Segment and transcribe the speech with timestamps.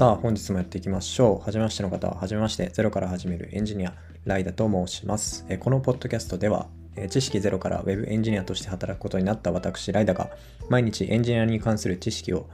[0.00, 1.44] さあ、本日もやっていきましょう。
[1.44, 3.92] はじめましての方は、はじめまして、ゼロから始めるエンジニア、
[4.24, 5.44] ライダと申します。
[5.58, 6.70] このポッドキャストでは、
[7.10, 10.30] 知識ゼロから Web エンジニアとして働くことになった私、ライダが、
[10.70, 12.48] 毎日エンジニアに関する知識を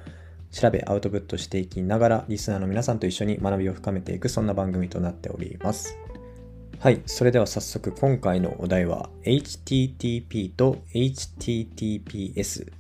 [0.51, 5.97] 調べ、アウトプットしていきながら、リスナーの皆さんと一緒に学びを深めていく、そんな番組となっております。
[6.81, 12.73] はい、それでは早速今回のお題は HTTP と HTTPS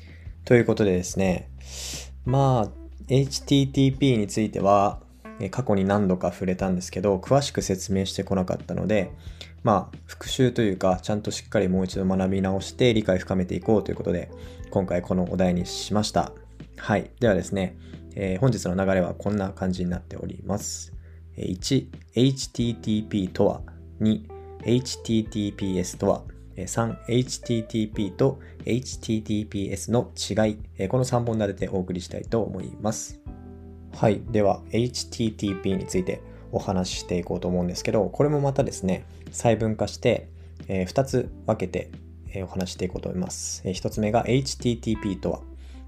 [0.44, 1.50] ということでですね、
[2.24, 5.00] まあ HTTP については
[5.50, 9.12] 過去に何度か触れたんですけど詳しく説明してこなかったので
[9.62, 14.30] まあ復習というかちゃんとしっかりもう一度学び直して理解深めていこうということで
[14.70, 16.32] 今回このお題にしました。
[16.76, 17.10] はい。
[17.20, 17.76] ではですね、
[18.14, 20.92] えー、本日の流れはこんな感じになっております。
[21.36, 23.62] 1 HTTP とは
[24.00, 24.26] 2
[24.62, 26.22] HTTPS とは
[26.56, 33.20] 3HTTP と HTTPS の違い、この3本立ててお送りしたいと思います。
[33.92, 34.20] はい。
[34.30, 36.20] では、HTTP について
[36.52, 40.28] お話ししていこうと思うんですけど、これもまたですね、細分化して、
[40.68, 41.90] え2つ分けて、
[42.42, 43.62] お話していこうと思います。
[43.64, 45.40] え1つ目が HTTP とは、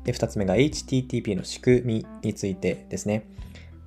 [0.05, 3.29] で2つ目が HTTP の仕組みについてですね。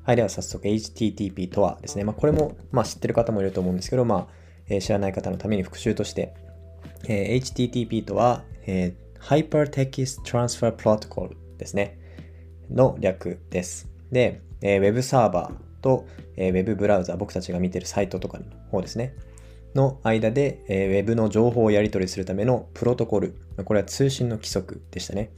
[0.03, 0.15] はい。
[0.15, 2.03] では早速 HTTP とはですね。
[2.03, 4.27] まあ、これも、まあ、知ってる方もいると思うんですけど、ま
[4.69, 6.33] あ、知らない方のために復習として、
[7.07, 11.99] えー、HTTP とは、えー、Hypertext Transfer Protocol ですね。
[12.69, 13.89] の略です。
[14.11, 16.05] で、えー、Web サーバーと、
[16.37, 19.15] えー、Web ブラウザ、僕たちが見てるサイトとかの方ですね。
[19.75, 23.35] の間で、えー、Web の情報をやり取りするためのプロトコル。
[23.65, 25.31] これは通信の規則でしたね。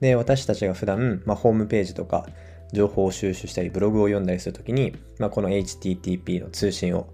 [0.00, 2.26] で、私たちが普段、まあ、ホームページとか
[2.72, 7.08] 情報を収集したり、ブログを読んだりするときに、まあ、この HTTP の通信を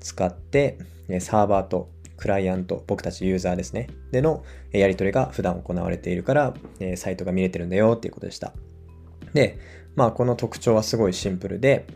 [0.00, 0.78] 使って、
[1.20, 3.88] サーバーとクライアント、僕たちユーザーですね。
[4.12, 6.54] でのやり取りが普段行われているから、
[6.96, 8.52] サイトが見れてるんだよっていうことでした。
[9.32, 9.58] で、
[9.94, 11.86] まあこの特徴はすごいシンプルで、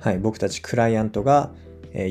[0.00, 1.52] はい、僕たちクライアントが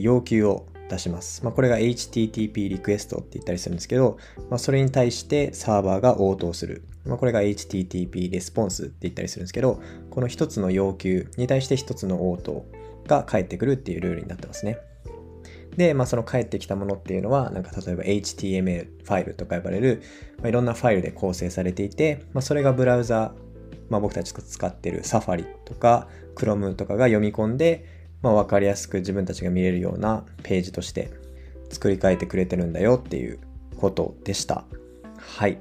[0.02, 1.44] 要求を出します。
[1.44, 4.18] まあ、これが HTTP リクエストって言ったりするんですけど、
[4.50, 6.84] まあ、それに対してサーバーが応答する。
[7.06, 9.80] まあ、これが HTTP レスポンスって言ったりするんですけど、
[10.10, 12.66] この一つの要求に対して一つの応答
[13.08, 14.78] が返ってくるっていうルールになってますね。
[15.78, 20.02] で、まあ、その返ってきたものっていうのは、なんか例えば HTML ファイルとか呼ばれる、
[20.38, 23.34] まあ、いろんなファイルで構成されていて、まあ、それがブラウザ、
[23.90, 27.86] まあ、僕たちが使ってる Safari とか Chrome とかが読み込んで、
[28.22, 31.12] まあ、分かりやすく自分たちが見れるようなページとして
[31.70, 33.40] 作り変えてくれてるんだよっていう
[33.78, 34.64] ことでした。
[35.18, 35.58] はい。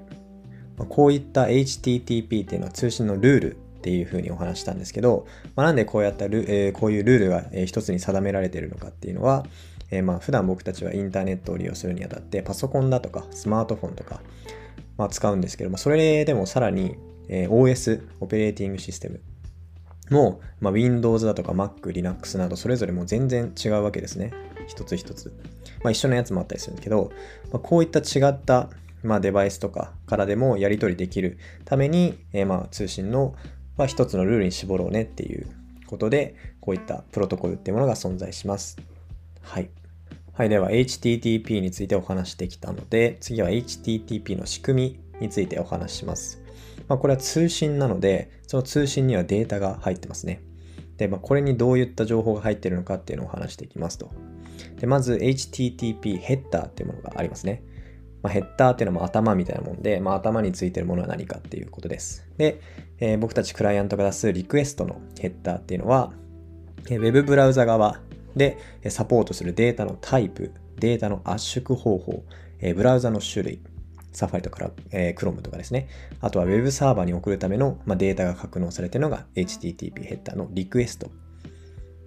[0.76, 5.26] まあ、こういった HTTP っていうのは通信のルールっていうふうにお話したんですけど、
[5.56, 9.44] まあ、なんでこうやったル、えー、こういうルールが一つに定められているのかっていうのは、
[9.94, 14.21] えー、まあ普段僕たちはインターネットを利用するにあたってパソコンだとかスマートフォンとか、
[14.99, 16.97] まあ、使うんですけどもそれでもさらに、
[17.28, 19.21] え、OS オペレーティングシステム
[20.10, 24.32] も、まあ、Windows だとか Mac、Linux などそれぞれも全然違うわけですね。
[24.66, 25.32] 一つ一つ、
[25.82, 27.12] まあ、一緒のやつもあったりするんですけど、
[27.53, 28.71] まあ、こういった違った、
[29.03, 33.34] まあ、デバイスとかからでもやり取りできるために、えー、まあ通信の、
[33.76, 35.47] まあ、一つのルールに絞ろうねっていう
[35.87, 38.78] ことでこういったプロトコルっていうものが存在します。
[39.43, 39.69] はい。
[40.37, 40.49] はい。
[40.49, 46.43] では、HTTP についてお話してきたので、次は HTTP の仕組みについてお話しします。
[46.89, 50.43] まあ、これは通信なので、その通信にはデータが入ってますね。
[50.97, 54.11] で、まあ、これにどういった情報が入っているのかっていうのを話していきますと。
[54.81, 57.62] で、まず HTTP ヘッダーっていうものがありますね。
[58.25, 62.27] まあ、ヘッダーっていうのも頭みたいなもんで、まあ、頭についてるものは何かっていうことです。
[62.39, 62.61] で、
[62.99, 66.12] えー、僕たちクライアントが出すリクエストのヘッダーっていうのは、
[66.91, 68.00] えー、Web ブラウザ側
[68.37, 68.59] で、
[68.89, 72.25] サポートするデータのタイプ、データの圧縮方法、
[72.75, 73.61] ブラウザの種類、
[74.15, 75.89] サファリとか、えー、Chrome とかですね。
[76.21, 81.11] あとは Web サーバーに送るための、まあ、データが格納されているのが HTTP ヘッダーのリクエスト。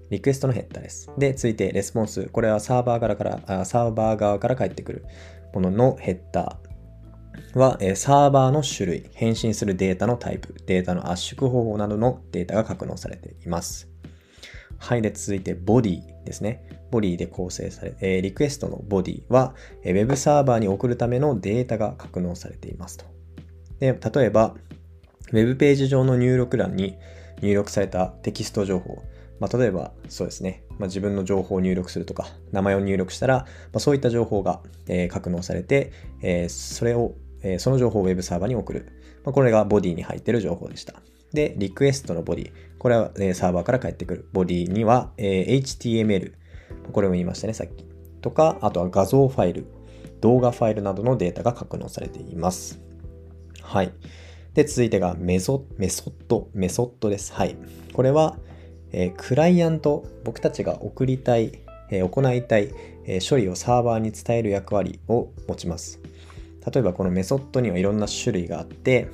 [0.10, 1.12] リクエストのヘッダーです。
[1.18, 2.28] で、続いてレスポンス。
[2.28, 5.06] これはサーバー側からサーバー側から返ってくる
[5.54, 13.90] もののヘッダーは、えー、サーバーの種類、返信するデータのタイプ、データの圧縮方法などのデータが格納されています。
[14.78, 15.02] はい。
[15.02, 16.70] で、続いてボディですね。
[16.92, 23.06] ボディで構成され、えー、リクエストのボディは、えー、Web サーバーに送るためのデータが格納されていますと。
[23.80, 24.56] で、例えば、
[25.34, 26.98] Web ページ上の入力欄に
[27.42, 29.04] 入力されたテキスト情報、
[29.40, 33.46] まあ、例えばそうですね、まあ、自分の情報を入力するとか、名前を入力したら、ま
[33.76, 35.92] あ、そういった情報が、えー、格納されて、
[36.22, 38.88] えー、それを、えー、その情報を Web サーバーに送る。
[39.26, 41.02] まあ、これがボディに入っている情報でした。
[41.34, 42.52] で、リクエストのボディ。
[42.80, 46.34] これは、えサーバーから返ってくるボディには、え HTML。
[46.92, 47.86] これも言いましたね、さっき。
[48.22, 49.66] とか、あとは画像ファイル、
[50.22, 52.80] 動画ファイルなどのデータが格納されています。
[53.62, 53.94] はい。
[54.54, 57.34] で、続いてがメソメソッド、メソッドです。
[57.34, 57.56] はい。
[57.94, 58.38] これは、
[58.92, 61.60] えー、クライアント、僕たちが送りたい、
[61.92, 62.72] えー、行いたい、
[63.06, 66.00] え処理をサーバーに伝える役割を持ちます。
[66.66, 69.08] 例えばこのメソッドにはいろんな種類があって、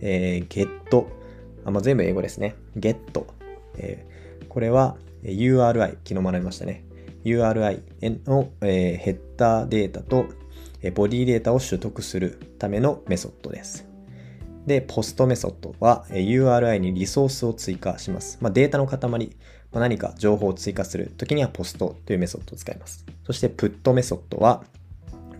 [0.00, 1.06] えー、get、
[1.64, 2.56] あまあ、全部英語ですね。
[2.76, 2.96] get、
[3.76, 6.84] えー、これは URI、昨日学びましたね。
[7.24, 7.80] URI
[8.26, 10.26] の、えー、ヘッダーデータと、
[10.82, 13.86] えボディデータを取得するためのメソッドです。
[14.66, 18.38] で、ポストメソッドは URI にリソースを追加します。
[18.40, 23.04] まあ、データの塊、まあ、何か情報を追加するときにはポストというメソッドを使います。
[23.24, 24.64] そしてプットメソッドは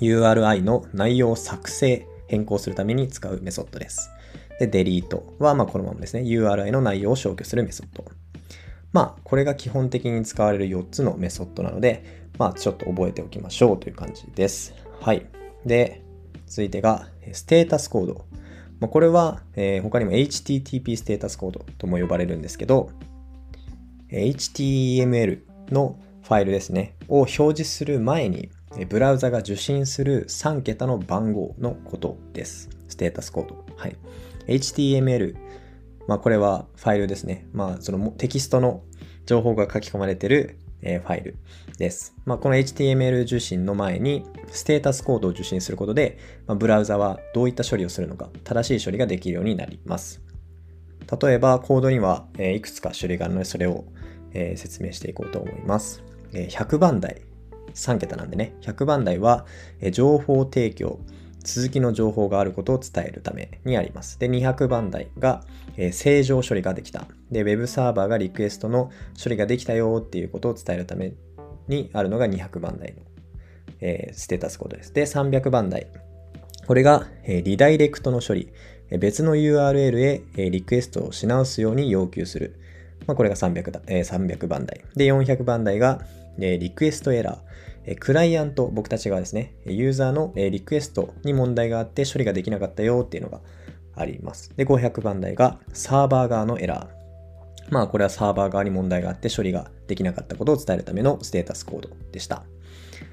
[0.00, 4.10] URI の内容を作成、変更するために使うメソッドです。
[4.58, 6.22] で、デリートはまこのままですね。
[6.22, 8.04] URI の内容を消去するメソッド。
[8.92, 14.72] まあ、これが基本的に使われる4つのメソッドなので、まあ、ちょっと覚えておきましょうという感じです。
[15.00, 15.26] はい。
[15.66, 16.02] で、
[16.46, 18.24] 続いてが、ステータスコード。
[18.80, 22.90] まあ、これは、えー、他にも HTTP ステータスコードとも呼ばれるんですけど、
[24.10, 25.40] HTML
[25.70, 28.50] のファイルですね、を表示する前に、
[28.88, 32.68] ブラウザが受信する3桁の番号のことです。
[32.88, 33.64] ステータスコード。
[33.76, 33.96] はい。
[34.46, 35.36] HTML、
[36.06, 37.46] まあこれはファイルですね。
[37.52, 38.82] まあそのテキストの
[39.26, 41.36] 情報が書き込まれてるえファイル
[41.78, 42.14] です。
[42.24, 50.22] まあ、この HTML 受信の前にステータスコードを受信することで、ま、ブラウザはどういった処理をするのか、正しい処理ができるようになります。
[51.20, 53.84] 例えば、コードには、えいくつか種類があるので、それを、
[54.32, 56.02] え説明していこうと思います。
[56.32, 57.22] え100番台、
[57.74, 59.46] 3桁なんでね、100番台は、
[59.80, 60.98] え情報提供、
[61.44, 64.18] 続きの情報があることを伝えるためにあります。
[64.18, 65.44] で、200番台が、
[65.76, 67.06] えー、正常処理ができた。
[67.30, 68.90] で、Web サーバーがリクエストの
[69.22, 71.12] 処理ができたよっていうことを伝えるため
[71.68, 73.02] にあるのが200番台の、
[73.80, 74.92] えー、ステータスコードです。
[74.94, 75.86] で、300番台。
[76.66, 78.50] これが、えー、リダイレクトの処理。
[78.98, 82.60] 別の URL へ、えリクエストをし直すように要求する。
[83.06, 84.82] まあ、これが300だ、え、300番台。
[84.94, 86.02] で、400番台が、
[86.38, 87.38] えリクエストエラー。
[87.98, 93.40] クライアント、僕たち側ですね、ユーザーのリクエストに問題があって処理ができなかったよっていうのが
[93.94, 94.50] あります。
[94.56, 97.72] で、500番台がサーバー側のエラー。
[97.72, 102.44] まあ、これはサーバー側に問題があって処理ができなかったことを伝えるためのステータスコードでした。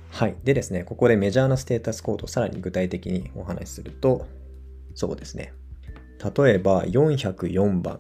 [0.09, 0.35] はい。
[0.44, 4.25] でですね、ここでメジャーなステータスコードをさらに具体的にお話しすると、
[4.94, 5.53] そうですね。
[6.38, 8.00] 例えば404番。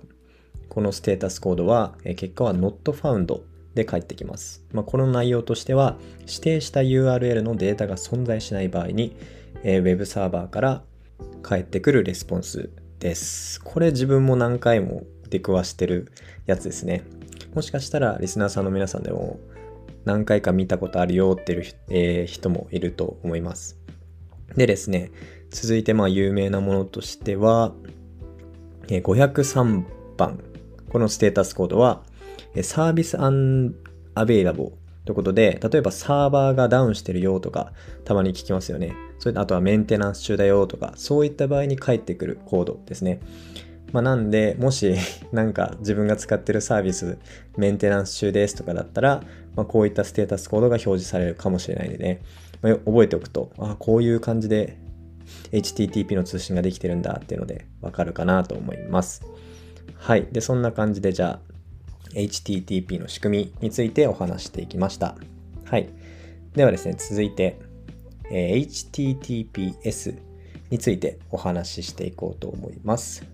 [0.69, 3.41] このステータスコードは、結果は not found
[3.75, 4.63] で返ってきます。
[4.73, 9.15] まあ、この内容としては、指定した URL のデータが存在しない場合に、
[9.63, 10.83] えー、Web サーバーから
[11.41, 12.69] 返ってくるレスポンス
[12.99, 13.61] です。
[13.61, 16.11] これ自分も何回も出くわしてる
[16.45, 17.03] やつですね。
[17.53, 19.39] もしかしたらリスナーさんの皆さんでも
[20.05, 23.77] 何回か見たことあるよっていう、えー、人もいると思います。
[24.55, 25.11] でですね、
[25.49, 27.73] 続いてまあ有名なものとしては、
[28.87, 29.83] えー、503
[30.17, 30.39] 番。
[30.89, 32.03] このステータスコードは、
[32.61, 33.75] サービスアン
[34.15, 34.73] アベイラボ
[35.05, 37.73] ということで、例えばサーバーがダウンしてるよとか、
[38.05, 38.93] たまに聞きますよね。
[39.19, 43.19] それあとはメンテナンス中だよとか、そういった場合に返ってくるコードですね。
[43.91, 44.95] まあ、なんで、もし
[45.33, 47.17] なんか自分が使ってるサービス、
[47.57, 49.23] メンテナンス中ですとかだったら、
[49.55, 52.21] まあ、こういったステータスコードが表示されるかもしれないんでね、
[52.61, 54.77] まあ、覚えておくと、あこういう感じで
[55.51, 59.23] HTTP の通信ができてるんだっていうのでわかるかなと思います。
[59.95, 60.27] はい。
[60.31, 61.50] で、そんな感じでじゃあ
[62.15, 65.15] HTTP の仕組みについてお話していきました。
[65.65, 65.89] はい。
[66.53, 67.59] ではですね、続いて、
[68.31, 70.17] え、HTTPS
[70.69, 73.25] についてお話ししていこうと思います。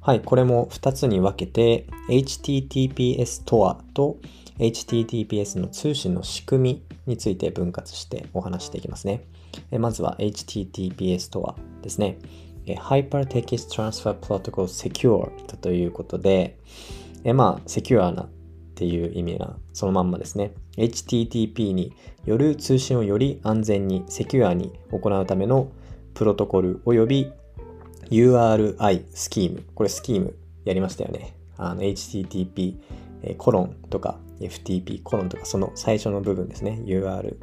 [0.00, 4.16] はい、これも2つに分けて HTTPS とはと
[4.58, 9.24] HTTPS の通信の仕組みについて分割してお話していきますね。
[9.70, 12.18] えまずは HTTPS とはですね。
[12.66, 16.58] Hypertext Transfer Protocol Secure ということで、
[17.24, 18.28] えまあ、セキュアなっ
[18.74, 20.52] ていう意味がそのまんまですね。
[20.76, 21.92] HTTP に
[22.24, 25.70] よる通信をより安全にセキュアに行うための
[26.14, 27.32] プロトコル及び
[28.10, 29.62] URI スキーム。
[29.74, 30.34] これスキーム
[30.64, 31.34] やりましたよね。
[31.56, 32.76] あの HTTP
[33.36, 36.80] コロンとか FTP コロンとかその最初の部分ですね。
[36.84, 37.36] URI。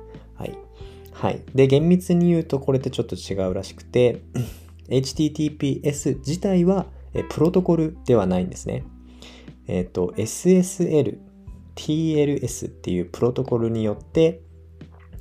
[1.17, 1.41] はい。
[1.55, 4.22] で、厳密に言うとこれってちょっと違うらしくて
[4.89, 6.86] HTTPS 自体は
[7.29, 8.84] プロトコルではないんですね。
[9.68, 11.20] えっ、ー、と、SSL、
[11.76, 14.42] TLS っていうプロトコルによって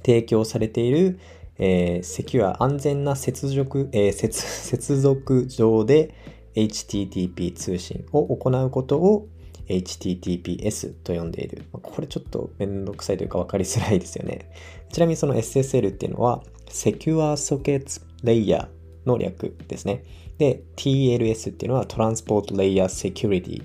[0.04, 1.18] 提供されている、
[1.58, 6.14] えー、セキュア、安全な接続、えー、接 続上で
[6.54, 9.28] HTTP 通信を行うことを
[9.68, 11.64] HTTPS と呼んでいる。
[11.72, 14.50] これちょっとめんどくさいというか分かりづらいですよね。
[14.92, 18.68] ちなみにその SSL っていうのは Secure Sockets Layer
[19.04, 20.04] の略ですね。
[20.38, 23.62] で、TLS っていうのは Transport Layer Security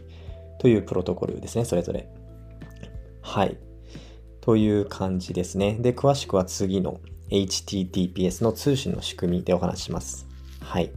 [0.62, 2.08] というプロトコルですね、それぞれ。
[3.24, 3.58] はい。
[4.42, 5.76] という感じですね。
[5.80, 7.00] で、詳しくは次の
[7.32, 10.28] HTTPS の通信の仕組みでお話します。
[10.60, 10.92] はい。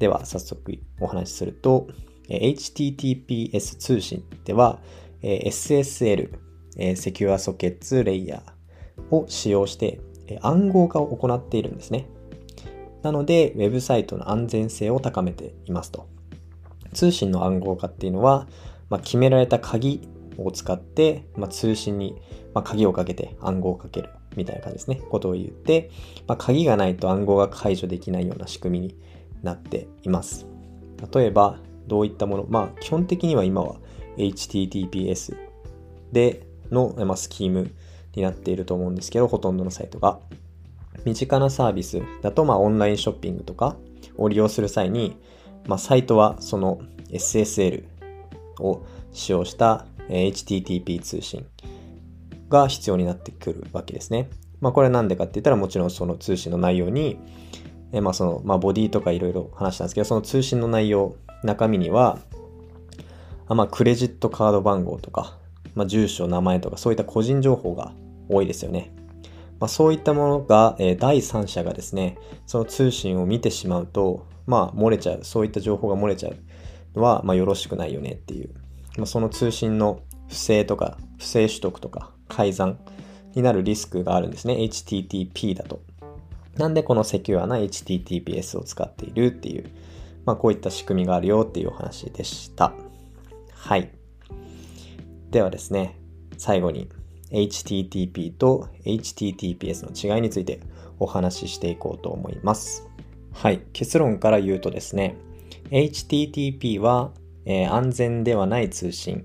[0.00, 1.86] では、早速お話しすると、
[2.28, 4.80] HTTPS 通信では、
[5.22, 6.36] SSL、
[6.96, 10.00] セキュアソケッツレイヤーを使用して
[10.42, 12.08] 暗号化を行っているんですね。
[13.02, 16.08] なので、ウェブサイトの安全性を高めていますと。
[16.94, 18.48] 通信の暗号化っていうのは、
[18.90, 22.16] まあ、決められた鍵を使って、まあ、通信に、
[22.54, 25.02] まあ、鍵をかけて暗号をかけるみたいな感じですね。
[25.10, 25.90] ことを言って、
[26.26, 28.96] ま、鍵がないと暗号が解除できないような仕組みに
[29.42, 30.46] なっています。
[31.12, 33.76] 例えば、どういったものまあ、基本的には今は
[34.16, 35.36] HTTPS
[36.12, 37.70] での、ま、スキーム
[38.14, 40.20] になっていると思うんですけど、ほとんどのサイトが。
[41.04, 43.76] 身近なサービスだと、まあ、オンラインショッピングとか
[44.16, 45.16] を利用する際に、
[45.66, 46.80] まあ、サイトはその
[47.10, 47.84] SSL
[48.60, 51.46] を使用した HTTP 通信
[52.48, 54.30] が必要になってくるわけですね。
[54.60, 57.18] まあ、これなんでかって言ったらもちろんその通信の内容に、
[57.92, 62.18] えまあそのまあ、ボディとかいろいろ話したんですけど、その通信の内容、中身には、
[63.46, 65.38] あまあ、クレジットカード番号とか、
[65.74, 67.92] まあ、住所、名前とかそういった個人情報が
[68.28, 68.92] 多いですよね。
[69.60, 76.36] まあ、そういったものが、えー、第三者がですね、その通信を見てしまうと、まあ、漏れちゃう、そういった情報が漏れちゃう
[76.94, 78.50] は、まあ、よろしくないよねっていう、
[78.96, 82.78] まあ、その通信の不正とか、不正取得とか、改ざん
[83.34, 84.54] になるリスクがあるんですね。
[84.54, 85.80] HTTP だと。
[86.56, 89.70] なんでこのセキュアな HTTPS を使っているっていう、
[90.24, 92.72] まあ、こういった仕組みがあるよっていうお話でした。
[93.54, 93.90] はい。
[95.30, 95.96] ではですね、
[96.36, 96.88] 最後に
[97.30, 100.60] HTTP と HTTPS の違いについて
[100.98, 102.88] お話ししていこうと思います。
[103.32, 103.62] はい。
[103.72, 105.16] 結論から言うとですね、
[105.70, 107.12] HTTP は、
[107.44, 109.24] えー、安全ではない通信。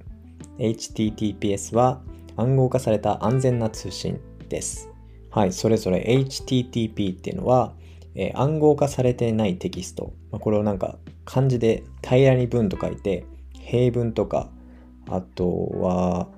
[0.60, 2.01] HTTPS は
[2.38, 4.89] 暗号化された安全な通信です。
[5.30, 5.53] はい。
[5.53, 7.74] それぞれ HTTP っていうのは、
[8.15, 10.13] えー、暗号化されてないテキスト。
[10.32, 13.25] まあ、これをなんか漢字で平らに文と書いて、
[13.60, 14.50] 平文とか、
[15.10, 16.30] あとは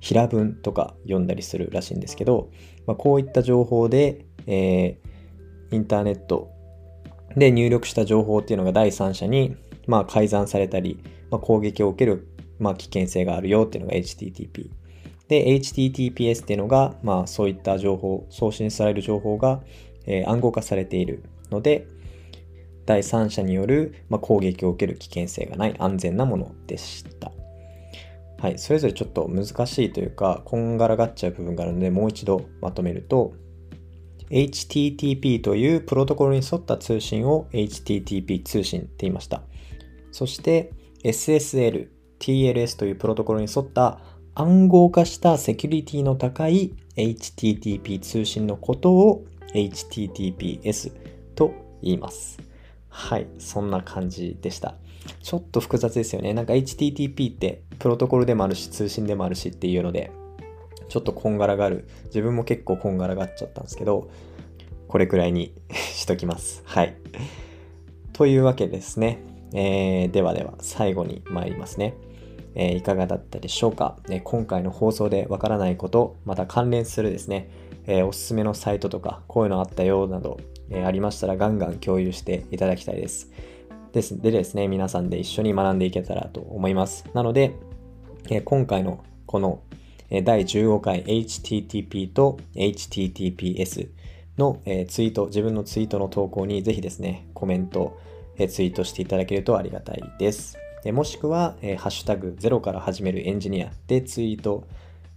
[0.00, 2.50] 平文とか読んだりするらしいんですけど、
[2.86, 6.50] まあ、こういった情報で、えー、インターネット
[7.38, 12.28] で入力した情報っていうのが第三者に、まあ、改ざんされたり、まあ、攻撃を受ける、
[12.58, 14.70] まあ、危険性があるよっていうのが HTTP。
[15.28, 19.60] で、HTTPS っていうのが、まあ、そういった情報、送信される情報が、
[20.06, 21.86] えー、暗号化されているので、
[22.86, 27.30] 第三者による、まあ、攻撃を受ける危険性がない安全なものでした。
[28.40, 33.34] はい、それぞれちょっと難しいというか、こんがらがっちゃう部分があるので、もう一度まとめると、
[34.30, 39.42] HTTP というプロトコルに沿った通信を HTTP 通信って言いました。
[40.12, 40.72] そして
[41.04, 44.00] SSL、TLS というプロトコルに沿った
[44.34, 50.92] 暗号化したセキュリティの高い HTTP 通信のことを HTTPS
[51.34, 52.38] と言います。
[52.88, 54.74] はい、そんな感じでした。
[55.22, 56.34] ちょっと複雑ですよね。
[56.34, 60.10] なんか HTTP ってプロトコルでもあるし、通信でもあるしっていうので、
[60.88, 61.88] ちょっとこんがらがる。
[62.06, 64.10] 自分も結構こんがらがっちゃったんですけど、
[64.88, 66.62] これくらいに しときます。
[66.64, 66.94] はい。
[68.12, 69.18] というわけですね。
[69.52, 71.94] えー、ではでは、最後に参りますね。
[72.54, 77.48] えー、いかがだったでしょうか、え今回の放送でわからないこと、また関連するですね、
[77.86, 80.38] えー、おすすめのサイトとか、こういうのあったよなど、
[80.70, 83.30] えありましたらガンガン共有していただきたいです。
[83.92, 87.06] ですでですね、皆さんで一緒に学んでいけたらと思います。
[87.14, 87.52] なので、
[88.30, 89.60] え今回のこの
[90.10, 93.88] 第15回 HTTP と HTTPS
[94.38, 97.98] のツイート、自分のツイートの投稿にぜひですね、コメント、
[98.36, 100.56] ツイートしていただけるとありがたいです。
[100.92, 104.64] もしくは、ハッシュタグ0から始めるエンジニアでツイート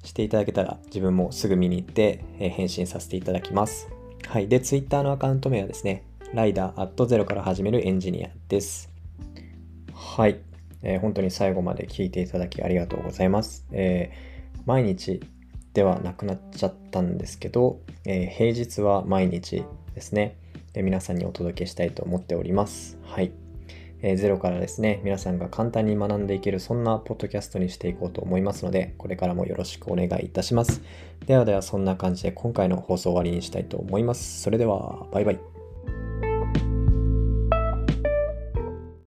[0.03, 3.87] していただけたら自分もすぐ見に行って返信させていただきます。
[4.27, 4.47] はい。
[4.47, 8.89] で、Twitter のアカウント名はですね、ライダーアットゼロから始めるエンジニアです。
[9.93, 10.39] はい、
[10.81, 13.67] えー、本当に最後まで聞いていただきありがとうございます。
[13.71, 14.30] えー、
[14.65, 15.21] 毎日
[15.73, 19.63] ではなくなっちゃったんですけど、えー、平日は毎日
[19.93, 20.37] ですね
[20.73, 22.97] で、皆さんにお届けしたいと思っております。
[23.03, 23.31] はい。
[24.03, 30.81] えー、ゼロからですね、皆さんが簡単に学んでいける、そんなポッドキャストにしていこうと思いますので、これからもよろしくお願いいたします。
[31.25, 34.41] ではでは、そんな感じで今回の放送終わりにしたいと思います。
[34.41, 35.50] それでは、バイバイ。